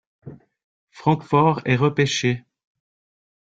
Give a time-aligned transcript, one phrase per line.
[0.89, 2.43] Francfort est repêché.